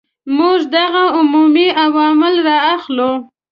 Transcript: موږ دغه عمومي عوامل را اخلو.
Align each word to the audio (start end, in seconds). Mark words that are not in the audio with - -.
موږ 0.37 0.59
دغه 0.77 1.03
عمومي 1.17 1.67
عوامل 1.83 2.35
را 2.47 2.57
اخلو. 2.75 3.11